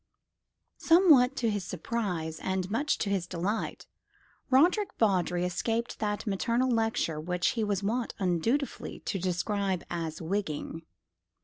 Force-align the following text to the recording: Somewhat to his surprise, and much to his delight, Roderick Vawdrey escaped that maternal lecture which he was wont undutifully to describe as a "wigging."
Somewhat 0.79 1.35
to 1.35 1.49
his 1.51 1.63
surprise, 1.63 2.39
and 2.39 2.71
much 2.71 2.97
to 2.97 3.09
his 3.11 3.27
delight, 3.27 3.85
Roderick 4.49 4.89
Vawdrey 4.97 5.45
escaped 5.45 5.99
that 5.99 6.25
maternal 6.25 6.71
lecture 6.71 7.19
which 7.21 7.49
he 7.49 7.63
was 7.63 7.83
wont 7.83 8.15
undutifully 8.19 9.01
to 9.05 9.19
describe 9.19 9.83
as 9.91 10.19
a 10.19 10.23
"wigging." 10.23 10.81